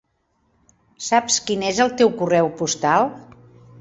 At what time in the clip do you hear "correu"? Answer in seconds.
2.23-2.51